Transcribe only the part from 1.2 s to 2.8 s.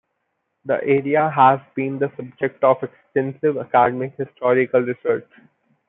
has been the subject of